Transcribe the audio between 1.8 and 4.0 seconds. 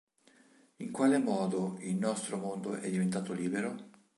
il "nostro" mondo è diventato libero?